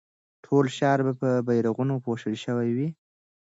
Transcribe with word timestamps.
ټول 0.45 0.65
ښار 0.75 0.99
به 1.07 1.13
په 1.21 1.29
بيرغونو 1.47 1.95
پوښل 2.05 2.33
شوی 2.43 2.69
وي. 2.77 2.89